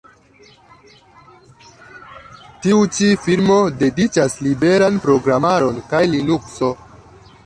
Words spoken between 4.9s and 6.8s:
programaron kaj Linukso.